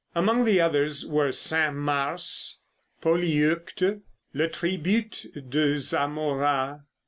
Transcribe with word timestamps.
Among 0.15 0.45
the 0.45 0.59
others 0.59 1.05
were 1.05 1.31
"Cinq 1.31 1.75
Mars," 1.75 2.57
"Polyeucte," 3.01 3.83
"Le 4.33 4.47
Tribute 4.49 5.27
de 5.47 5.77
Zamora." 5.77 6.85